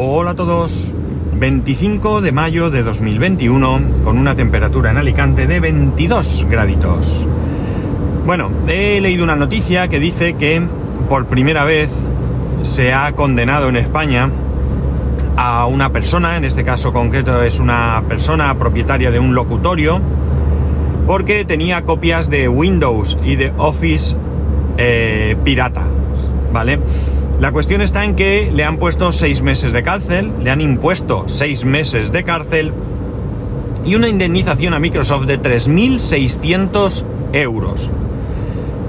[0.00, 0.92] Hola a todos.
[1.34, 7.26] 25 de mayo de 2021 con una temperatura en Alicante de 22 graditos.
[8.24, 10.62] Bueno, he leído una noticia que dice que
[11.08, 11.90] por primera vez
[12.62, 14.30] se ha condenado en España
[15.36, 20.00] a una persona, en este caso concreto es una persona propietaria de un locutorio,
[21.08, 24.16] porque tenía copias de Windows y de Office
[24.76, 25.82] eh, pirata,
[26.52, 26.78] ¿vale?
[27.40, 31.22] La cuestión está en que le han puesto seis meses de cárcel, le han impuesto
[31.28, 32.72] seis meses de cárcel
[33.84, 37.92] y una indemnización a Microsoft de 3.600 euros.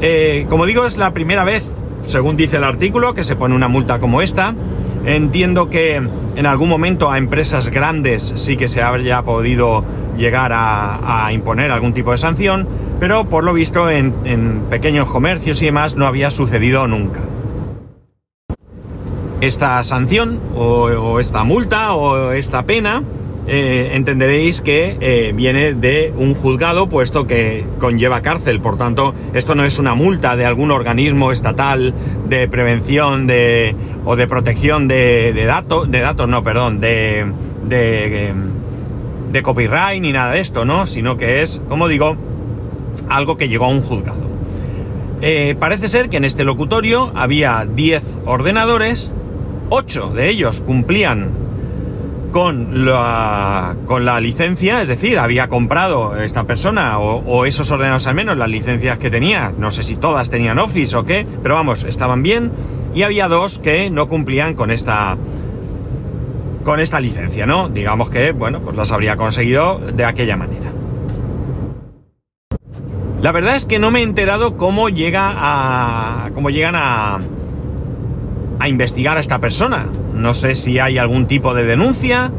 [0.02, 1.63] Eh, como digo, es la primera vez,
[2.02, 4.55] según dice el artículo, que se pone una multa como esta.
[5.05, 9.86] Entiendo que en algún momento a empresas grandes sí que se habría podido
[10.17, 12.67] llegar a, imponer algún tipo de sanción,
[13.00, 17.28] pero por lo visto en pequeños comercios y demás no había sucedido nunca
[19.41, 23.03] esta sanción o, esta multa o esta pena
[23.47, 28.61] eh, entenderéis que eh, viene de un juzgado puesto que conlleva cárcel.
[28.61, 31.95] Por tanto, esto no es una multa de algún organismo estatal
[32.27, 37.31] de prevención de, o de protección de, datos, de datos, no, perdón, de,
[37.67, 38.33] de,
[39.31, 40.86] de copyright ni nada de esto, ¿no?
[40.86, 42.17] Sino que es, como digo,
[43.08, 44.30] algo que llegó a un juzgado.
[45.21, 49.11] Eh, parece ser que en este locutorio había 10 ordenadores
[49.70, 51.30] 8 de ellos cumplían
[52.31, 58.16] con la, con la licencia, es decir, había comprado esta persona o, esos ordenadores al
[58.16, 61.84] menos las licencias que tenía, no sé si todas tenían Office o qué, pero vamos,
[61.84, 62.52] estaban bien
[62.94, 65.17] y había dos que no cumplían con esta
[66.64, 67.70] con esta licencia, ¿no?
[67.70, 70.72] Digamos que, bueno, pues las habría conseguido de aquella manera.
[73.22, 77.20] La verdad es que no me he enterado cómo llega a cómo llegan a
[78.59, 79.88] a investigar a esta persona.
[80.13, 82.31] No sé si hay algún tipo de denuncia,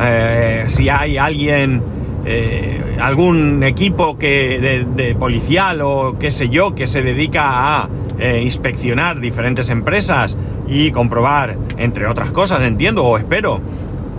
[0.00, 1.82] eh, si hay alguien,
[2.24, 8.40] eh, algún equipo que, de, policial o qué sé yo, que se dedica a eh,
[8.42, 10.36] inspeccionar diferentes empresas
[10.66, 13.60] y comprobar, entre otras cosas, entiendo o espero,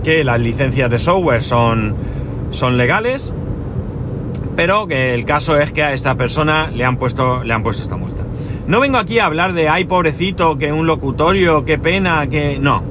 [0.04, 1.94] que las licencias de software son,
[2.50, 3.34] son legales,
[4.56, 7.82] pero que el caso es que a esta persona le han puesto, le han puesto
[7.82, 8.24] esta multa.
[8.66, 12.58] No vengo aquí a hablar de, ay, pobrecito, que un locutorio, qué pena, que...
[12.58, 12.82] No.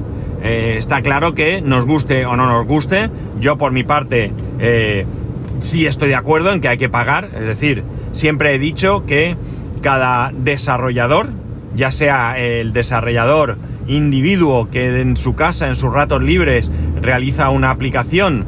[0.42, 3.10] Eh, está claro que nos guste o no nos guste.
[3.40, 5.06] Yo por mi parte eh,
[5.60, 7.30] sí estoy de acuerdo en que hay que pagar.
[7.34, 9.36] Es decir, siempre he dicho que
[9.82, 11.28] cada desarrollador,
[11.74, 16.70] ya sea el desarrollador individuo que en su casa, en sus ratos libres,
[17.00, 18.46] realiza una aplicación,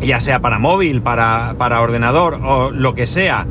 [0.00, 3.46] ya sea para móvil, para, para ordenador o lo que sea,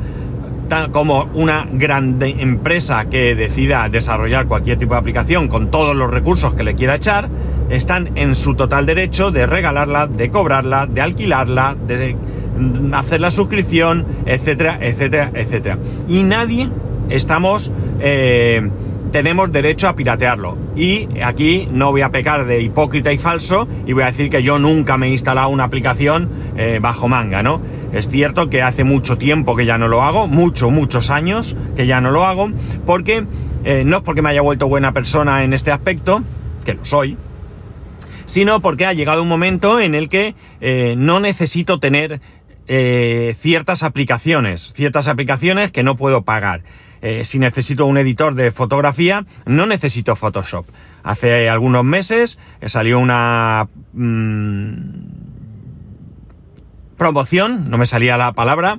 [0.92, 6.54] como una grande empresa que decida desarrollar cualquier tipo de aplicación con todos los recursos
[6.54, 7.28] que le quiera echar,
[7.70, 12.16] están en su total derecho de regalarla, de cobrarla, de alquilarla, de
[12.92, 15.78] hacer la suscripción, etcétera, etcétera, etcétera.
[16.08, 16.68] Y nadie
[17.08, 17.72] estamos...
[18.00, 18.70] Eh,
[19.10, 20.56] tenemos derecho a piratearlo.
[20.76, 24.42] Y aquí no voy a pecar de hipócrita y falso y voy a decir que
[24.42, 27.60] yo nunca me he instalado una aplicación eh, bajo manga, ¿no?
[27.92, 31.86] Es cierto que hace mucho tiempo que ya no lo hago, mucho, muchos años que
[31.86, 32.50] ya no lo hago,
[32.86, 33.24] porque
[33.64, 36.22] eh, no es porque me haya vuelto buena persona en este aspecto,
[36.64, 37.16] que lo soy,
[38.26, 42.20] sino porque ha llegado un momento en el que eh, no necesito tener
[43.40, 46.62] ciertas aplicaciones, ciertas aplicaciones que no puedo pagar.
[47.02, 50.66] Eh, si necesito un editor de fotografía, no necesito Photoshop.
[51.02, 54.74] Hace algunos meses eh, salió una mm,
[56.98, 58.78] promoción, no me salía la palabra,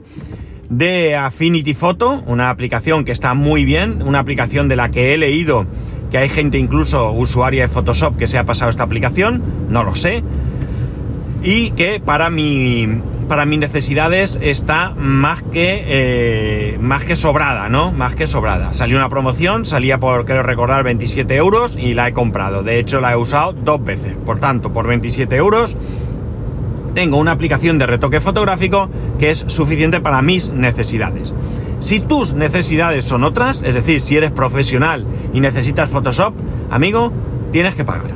[0.70, 5.18] de Affinity Photo, una aplicación que está muy bien, una aplicación de la que he
[5.18, 5.66] leído
[6.12, 9.96] que hay gente incluso usuaria de Photoshop que se ha pasado esta aplicación, no lo
[9.96, 10.24] sé,
[11.42, 17.94] y que para mi, para mis necesidades está más que, eh, más que sobrada, ¿no?
[17.94, 18.74] Más que sobrada.
[18.74, 22.62] Salió una promoción, salía por, creo recordar, 27 euros y la he comprado.
[22.62, 24.18] De hecho, la he usado dos veces.
[24.26, 25.78] Por tanto, por 27 euros
[26.94, 31.34] tengo una aplicación de retoque fotográfico que es suficiente para mis necesidades.
[31.80, 36.34] Si tus necesidades son otras, es decir, si eres profesional y necesitas Photoshop,
[36.70, 37.14] amigo,
[37.54, 38.12] tienes que pagar.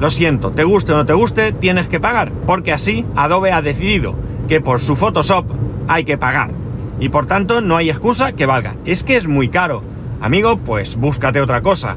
[0.00, 3.62] Lo siento, te guste o no te guste, tienes que pagar, porque así Adobe ha
[3.62, 5.50] decidido que por su Photoshop
[5.88, 6.50] hay que pagar.
[6.98, 8.76] Y por tanto no hay excusa que valga.
[8.84, 9.82] Es que es muy caro.
[10.20, 11.96] Amigo, pues búscate otra cosa.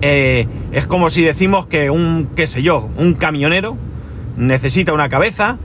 [0.00, 3.76] Eh, es como si decimos que un, qué sé yo, un camionero
[4.36, 5.58] necesita una cabeza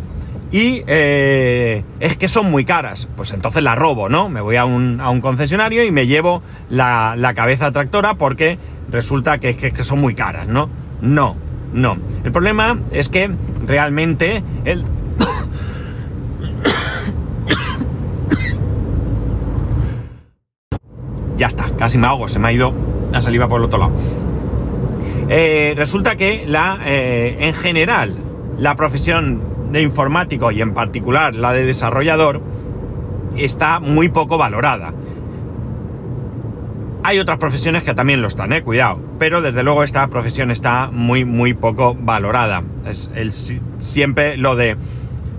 [0.51, 3.07] y eh, es que son muy caras.
[3.15, 4.29] Pues entonces la robo, ¿no?
[4.29, 8.57] Me voy a un, a un concesionario y me llevo la, la, cabeza tractora porque
[8.89, 10.69] resulta que, que, que son muy caras, ¿no?
[11.01, 11.35] No,
[11.73, 11.97] No.
[12.23, 13.29] El problema es que
[13.65, 14.85] realmente el...
[21.37, 22.73] ya está, casi me ahogo, se me ha ido
[23.11, 23.93] la saliva por el otro lado.
[25.29, 28.15] Eh, resulta que la, eh, en general,
[28.57, 32.41] la profesión de informático y en particular la de desarrollador
[33.35, 34.93] está muy poco valorada.
[37.03, 40.89] Hay otras profesiones que también lo están, eh, cuidado, pero desde luego esta profesión está
[40.91, 42.63] muy, muy poco valorada.
[42.89, 44.77] Es el, siempre lo de,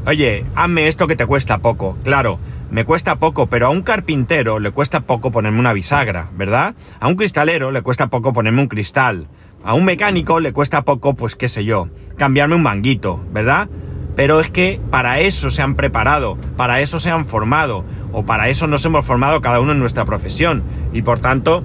[0.08, 1.98] oye, hazme esto que te cuesta poco.
[2.02, 2.38] Claro,
[2.70, 6.74] me cuesta poco, pero a un carpintero le cuesta poco ponerme una bisagra, ¿verdad?
[6.98, 9.28] A un cristalero le cuesta poco ponerme un cristal.
[9.62, 13.68] A un mecánico le cuesta poco, pues qué sé yo, cambiarme un manguito, ¿verdad?
[14.16, 18.48] Pero es que para eso se han preparado, para eso se han formado, o para
[18.48, 20.62] eso nos hemos formado cada uno en nuestra profesión.
[20.94, 21.64] Y por tanto,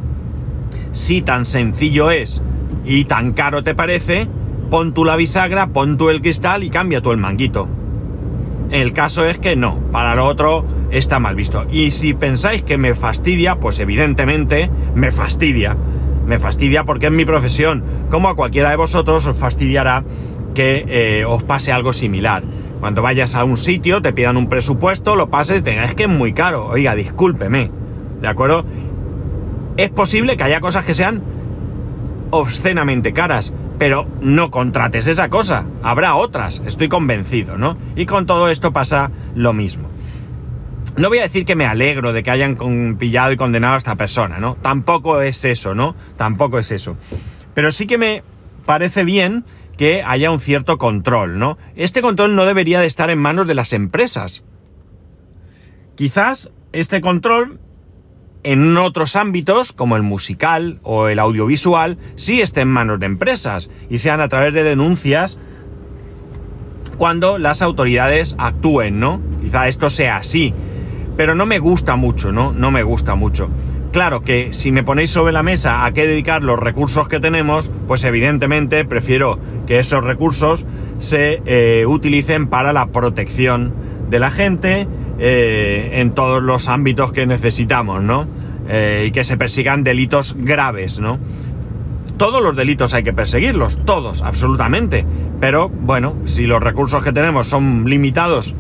[0.91, 2.41] si tan sencillo es
[2.83, 4.27] y tan caro te parece,
[4.69, 7.69] pon tú la bisagra, pon tú el cristal y cambia tú el manguito.
[8.71, 11.65] El caso es que no, para lo otro está mal visto.
[11.71, 15.77] Y si pensáis que me fastidia, pues evidentemente me fastidia.
[16.25, 17.83] Me fastidia porque es mi profesión.
[18.09, 20.03] Como a cualquiera de vosotros os fastidiará
[20.55, 22.43] que eh, os pase algo similar.
[22.79, 26.33] Cuando vayas a un sitio, te pidan un presupuesto, lo pases, es que es muy
[26.33, 26.67] caro.
[26.67, 27.71] Oiga, discúlpeme.
[28.21, 28.65] ¿De acuerdo?
[29.77, 31.23] Es posible que haya cosas que sean
[32.29, 35.65] obscenamente caras, pero no contrates esa cosa.
[35.81, 37.77] Habrá otras, estoy convencido, ¿no?
[37.97, 39.89] Y con todo esto pasa lo mismo.
[40.95, 42.55] No voy a decir que me alegro de que hayan
[42.97, 44.55] pillado y condenado a esta persona, ¿no?
[44.55, 45.97] Tampoco es eso, ¿no?
[46.15, 46.95] Tampoco es eso.
[47.53, 48.23] Pero sí que me
[48.65, 49.43] parece bien
[49.75, 51.57] que haya un cierto control, ¿no?
[51.75, 54.45] Este control no debería de estar en manos de las empresas.
[55.95, 57.59] Quizás este control
[58.43, 63.69] en otros ámbitos, como el musical o el audiovisual, sí esté en manos de empresas
[63.89, 65.37] y sean a través de denuncias
[66.97, 69.21] cuando las autoridades actúen, ¿no?
[69.41, 70.53] Quizá esto sea así,
[71.17, 72.51] pero no me gusta mucho, ¿no?
[72.51, 73.49] No me gusta mucho.
[73.91, 77.69] Claro que si me ponéis sobre la mesa a qué dedicar los recursos que tenemos,
[77.87, 80.65] pues evidentemente prefiero que esos recursos
[80.97, 83.73] se eh, utilicen para la protección
[84.09, 84.87] de la gente,
[85.25, 88.27] eh, en todos los ámbitos que necesitamos, ¿no?
[88.67, 91.17] Eh, y que se persigan delitos graves, ¿no?
[92.17, 95.05] Todos los delitos hay que perseguirlos, todos, absolutamente.
[95.39, 98.53] Pero bueno, si los recursos que tenemos son limitados,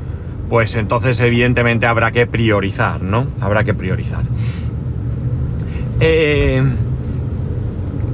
[0.49, 3.27] pues entonces evidentemente habrá que priorizar, ¿no?
[3.41, 4.23] Habrá que priorizar.
[5.99, 6.63] Eh,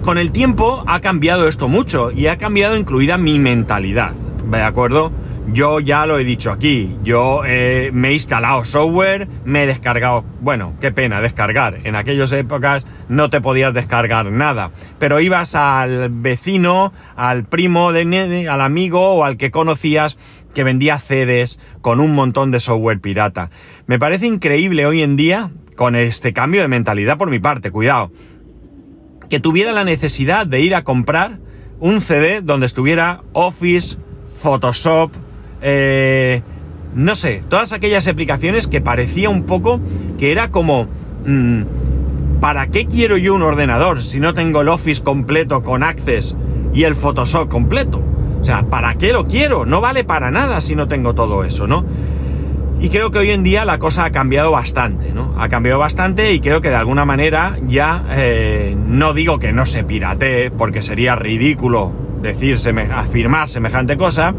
[0.02, 4.14] con el tiempo ha cambiado esto mucho y ha cambiado incluida mi mentalidad,
[4.50, 5.12] ¿de acuerdo?
[5.52, 10.24] Yo ya lo he dicho aquí, yo eh, me he instalado software, me he descargado,
[10.42, 16.10] bueno, qué pena descargar, en aquellas épocas no te podías descargar nada, pero ibas al
[16.12, 20.18] vecino, al primo, al amigo o al que conocías
[20.54, 23.50] que vendía CDs con un montón de software pirata.
[23.88, 28.12] Me parece increíble hoy en día, con este cambio de mentalidad por mi parte, cuidado,
[29.30, 31.40] que tuviera la necesidad de ir a comprar
[31.80, 33.98] un CD donde estuviera Office,
[34.42, 35.12] Photoshop,
[35.62, 36.42] eh,
[36.96, 39.80] no sé, todas aquellas aplicaciones que parecía un poco
[40.18, 40.88] que era como...
[41.26, 41.64] Mm,
[42.40, 46.38] ¿Para qué quiero yo un ordenador si no tengo el Office completo con Access
[46.74, 48.02] y el Photoshop completo?
[48.42, 49.66] O sea, ¿para qué lo quiero?
[49.66, 51.84] No vale para nada si no tengo todo eso, ¿no?
[52.80, 55.36] Y creo que hoy en día la cosa ha cambiado bastante, ¿no?
[55.38, 59.66] Ha cambiado bastante y creo que de alguna manera ya eh, no digo que no
[59.66, 61.92] se piratee, porque sería ridículo
[62.22, 62.58] decir,
[62.94, 64.34] afirmar semejante cosa,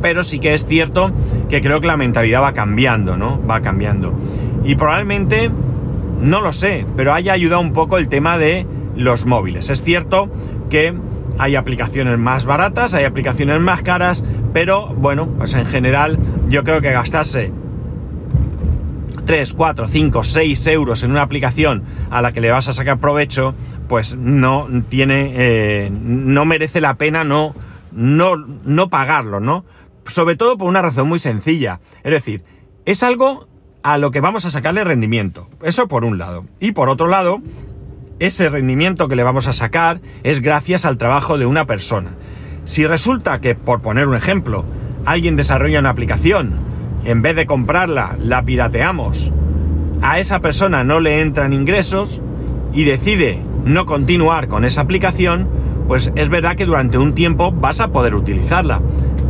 [0.00, 1.12] pero sí que es cierto
[1.48, 3.44] que creo que la mentalidad va cambiando, ¿no?
[3.46, 4.14] Va cambiando.
[4.64, 5.50] Y probablemente,
[6.20, 8.66] no lo sé, pero haya ayudado un poco el tema de
[8.96, 9.70] los móviles.
[9.70, 10.30] Es cierto
[10.68, 10.94] que
[11.38, 16.80] hay aplicaciones más baratas, hay aplicaciones más caras, pero bueno, pues en general yo creo
[16.80, 17.52] que gastarse
[19.24, 22.98] 3, 4, 5, 6 euros en una aplicación a la que le vas a sacar
[22.98, 23.54] provecho,
[23.88, 27.54] pues no tiene, eh, no merece la pena no,
[27.92, 29.64] no, no pagarlo, ¿no?
[30.06, 31.80] Sobre todo por una razón muy sencilla.
[32.02, 32.44] Es decir,
[32.84, 33.48] es algo
[33.82, 35.48] a lo que vamos a sacarle rendimiento.
[35.62, 36.46] Eso por un lado.
[36.60, 37.40] Y por otro lado,
[38.18, 42.14] ese rendimiento que le vamos a sacar es gracias al trabajo de una persona.
[42.64, 44.64] Si resulta que, por poner un ejemplo,
[45.06, 46.60] alguien desarrolla una aplicación,
[47.04, 49.32] en vez de comprarla, la pirateamos,
[50.02, 52.20] a esa persona no le entran ingresos
[52.72, 55.48] y decide no continuar con esa aplicación,
[55.88, 58.80] pues es verdad que durante un tiempo vas a poder utilizarla.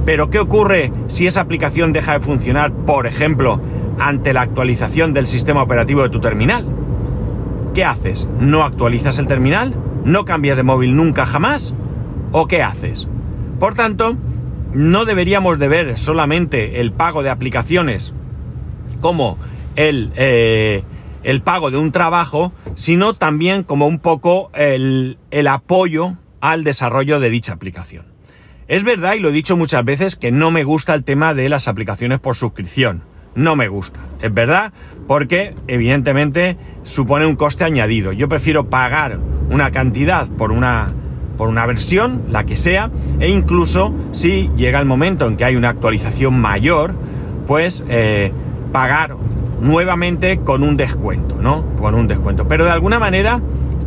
[0.04, 3.60] Pero ¿qué ocurre si esa aplicación deja de funcionar, por ejemplo,
[3.98, 6.66] ante la actualización del sistema operativo de tu terminal?
[7.74, 8.28] ¿Qué haces?
[8.40, 9.74] ¿No actualizas el terminal?
[10.04, 11.74] ¿No cambias de móvil nunca jamás?
[12.32, 13.08] ¿O qué haces?
[13.58, 14.16] Por tanto,
[14.72, 18.14] no deberíamos de ver solamente el pago de aplicaciones
[19.00, 19.38] como
[19.76, 20.82] el, eh,
[21.22, 27.20] el pago de un trabajo, sino también como un poco el, el apoyo al desarrollo
[27.20, 28.09] de dicha aplicación.
[28.70, 31.48] Es verdad, y lo he dicho muchas veces, que no me gusta el tema de
[31.48, 33.02] las aplicaciones por suscripción.
[33.34, 33.98] No me gusta.
[34.22, 34.72] Es verdad,
[35.08, 38.12] porque evidentemente supone un coste añadido.
[38.12, 39.18] Yo prefiero pagar
[39.50, 40.94] una cantidad por una,
[41.36, 45.56] por una versión, la que sea, e incluso si llega el momento en que hay
[45.56, 46.94] una actualización mayor,
[47.48, 48.32] pues eh,
[48.70, 49.16] pagar
[49.60, 51.74] nuevamente con un descuento, ¿no?
[51.74, 52.46] Con un descuento.
[52.46, 53.40] Pero de alguna manera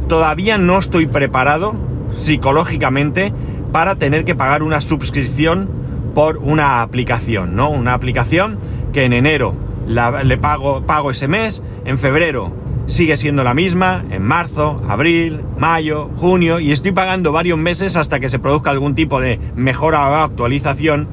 [0.10, 1.74] todavía no estoy preparado
[2.18, 3.32] psicológicamente
[3.74, 5.68] para tener que pagar una suscripción
[6.14, 7.70] por una aplicación, ¿no?
[7.72, 8.60] Una aplicación
[8.94, 9.56] que en enero
[9.88, 12.54] le pago, pago ese mes, en febrero
[12.86, 18.20] sigue siendo la misma, en marzo, abril, mayo, junio, y estoy pagando varios meses hasta
[18.20, 21.08] que se produzca algún tipo de mejora o actualización,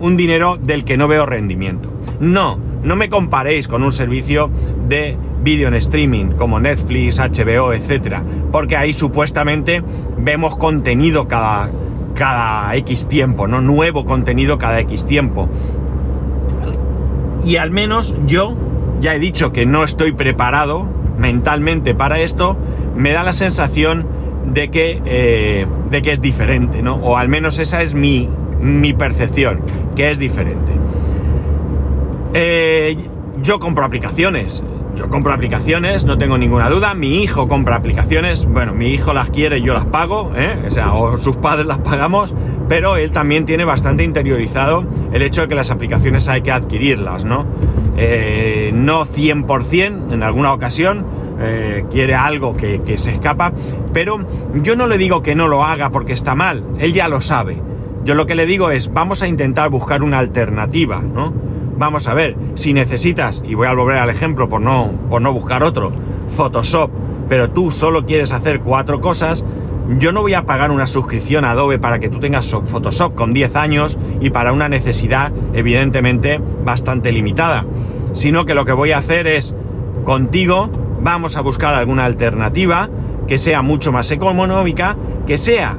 [0.00, 1.92] un dinero del que no veo rendimiento.
[2.18, 4.50] No, no me comparéis con un servicio
[4.88, 9.82] de vídeo en streaming como Netflix, HBO, etcétera, porque ahí supuestamente
[10.16, 11.68] vemos contenido cada,
[12.16, 13.60] cada X tiempo, ¿no?
[13.60, 15.48] Nuevo contenido cada X tiempo.
[17.44, 18.56] Y al menos yo
[19.00, 20.86] ya he dicho que no estoy preparado
[21.18, 22.56] mentalmente para esto,
[22.96, 24.06] me da la sensación
[24.52, 26.96] de que, eh, de que es diferente, ¿no?
[26.96, 28.28] O al menos esa es mi,
[28.60, 29.60] mi percepción,
[29.94, 30.72] que es diferente.
[32.34, 32.96] Eh,
[33.42, 34.62] yo compro aplicaciones.
[34.96, 36.94] Yo compro aplicaciones, no tengo ninguna duda.
[36.94, 38.46] Mi hijo compra aplicaciones.
[38.46, 40.56] Bueno, mi hijo las quiere, yo las pago, ¿eh?
[40.90, 42.34] o o sus padres las pagamos,
[42.68, 47.24] pero él también tiene bastante interiorizado el hecho de que las aplicaciones hay que adquirirlas,
[47.24, 47.46] ¿no?
[47.98, 51.06] Eh, no 100%, en alguna ocasión,
[51.40, 53.52] eh, quiere algo que, que se escapa,
[53.92, 57.20] pero yo no le digo que no lo haga porque está mal, él ya lo
[57.20, 57.62] sabe.
[58.04, 61.45] Yo lo que le digo es, vamos a intentar buscar una alternativa, ¿no?
[61.78, 65.32] Vamos a ver, si necesitas, y voy a volver al ejemplo por no, por no
[65.32, 65.92] buscar otro,
[66.28, 66.90] Photoshop,
[67.28, 69.44] pero tú solo quieres hacer cuatro cosas,
[69.98, 73.56] yo no voy a pagar una suscripción Adobe para que tú tengas Photoshop con 10
[73.56, 77.66] años y para una necesidad evidentemente bastante limitada,
[78.12, 79.54] sino que lo que voy a hacer es,
[80.04, 80.70] contigo,
[81.02, 82.88] vamos a buscar alguna alternativa
[83.28, 85.78] que sea mucho más económica, que sea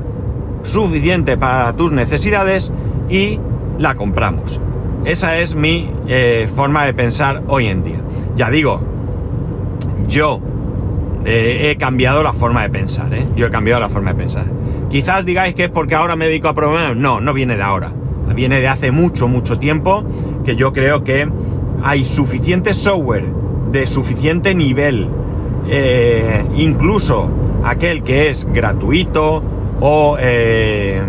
[0.62, 2.72] suficiente para tus necesidades
[3.10, 3.40] y
[3.80, 4.60] la compramos.
[5.08, 8.02] Esa es mi eh, forma de pensar hoy en día.
[8.36, 8.82] Ya digo,
[10.06, 10.42] yo
[11.24, 13.26] eh, he cambiado la forma de pensar, ¿eh?
[13.34, 14.48] Yo he cambiado la forma de pensar.
[14.90, 16.98] Quizás digáis que es porque ahora me dedico a programar.
[16.98, 17.94] No, no viene de ahora.
[18.36, 20.04] Viene de hace mucho, mucho tiempo
[20.44, 21.26] que yo creo que
[21.82, 23.32] hay suficiente software
[23.72, 25.08] de suficiente nivel,
[26.58, 27.32] incluso
[27.64, 29.42] aquel que es gratuito
[29.80, 31.02] o eh,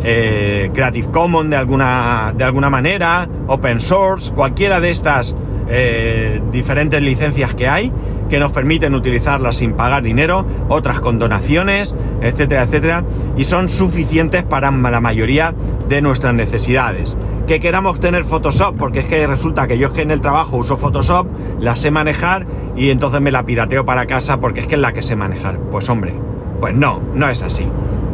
[0.00, 5.34] Creative Commons de alguna, de alguna manera, Open Source, cualquiera de estas
[5.68, 7.92] eh, diferentes licencias que hay
[8.28, 13.04] que nos permiten utilizarlas sin pagar dinero, otras con donaciones, etcétera, etcétera,
[13.36, 15.54] y son suficientes para la mayoría
[15.88, 17.16] de nuestras necesidades.
[17.46, 20.58] Que queramos tener Photoshop, porque es que resulta que yo es que en el trabajo
[20.58, 21.26] uso Photoshop,
[21.58, 24.92] la sé manejar y entonces me la pirateo para casa porque es que es la
[24.92, 25.58] que sé manejar.
[25.70, 26.14] Pues hombre,
[26.60, 27.66] pues no, no es así.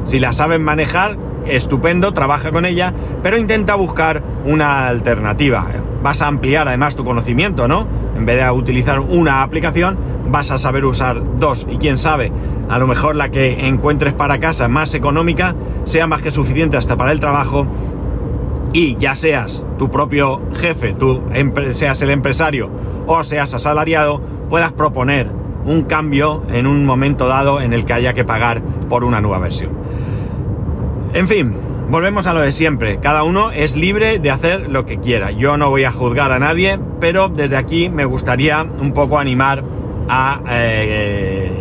[0.05, 5.67] Si la saben manejar, estupendo, trabaja con ella, pero intenta buscar una alternativa.
[6.03, 7.87] Vas a ampliar además tu conocimiento, ¿no?
[8.17, 9.99] En vez de utilizar una aplicación,
[10.31, 11.67] vas a saber usar dos.
[11.71, 12.33] Y quién sabe,
[12.69, 16.97] a lo mejor la que encuentres para casa más económica sea más que suficiente hasta
[16.97, 17.67] para el trabajo
[18.73, 21.23] y ya seas tu propio jefe, tú
[21.71, 22.71] seas el empresario
[23.07, 25.31] o seas asalariado, puedas proponer
[25.65, 29.39] un cambio en un momento dado en el que haya que pagar por una nueva
[29.39, 29.71] versión.
[31.15, 31.55] En fin,
[31.91, 32.99] volvemos a lo de siempre.
[32.99, 35.31] Cada uno es libre de hacer lo que quiera.
[35.31, 39.63] Yo no voy a juzgar a nadie, pero desde aquí me gustaría un poco animar
[40.09, 41.53] a, eh,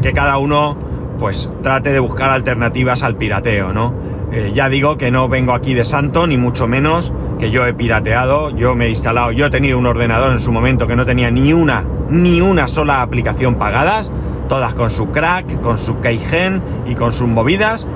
[0.00, 0.78] que cada uno
[1.18, 3.92] pues trate de buscar alternativas al pirateo, ¿no?
[4.30, 7.74] Eh, ya digo que no vengo aquí de santo, ni mucho menos, que yo he
[7.74, 11.04] pirateado, yo me he instalado, yo he tenido un ordenador en su momento que no
[11.04, 14.12] tenía ni una, ni una sola aplicación pagadas,
[14.48, 17.88] todas con su crack, con su keygen y con sus movidas,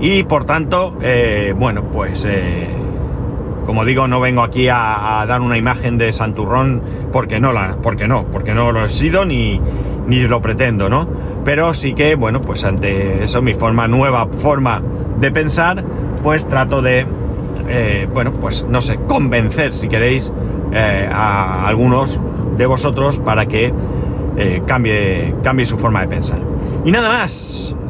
[0.00, 2.68] y por tanto, eh, bueno, pues eh,
[3.64, 8.06] como digo, no vengo aquí a, dar una imagen de Santurrón porque no la, porque
[8.06, 9.60] no, porque no lo he sido ni,
[10.06, 11.08] ni lo pretendo, ¿no?
[11.44, 14.82] Pero sí que, bueno, pues ante eso, mi forma, nueva forma
[15.18, 15.82] de pensar,
[16.22, 17.06] pues trato de,
[17.68, 20.32] eh, bueno, pues no sé, convencer, si queréis,
[20.74, 22.20] a algunos
[22.58, 23.72] de vosotros para que
[24.66, 26.40] cambie, cambie su forma de pensar.
[26.84, 27.74] Y nada más,